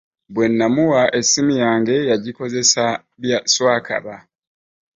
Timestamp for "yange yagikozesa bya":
1.63-3.37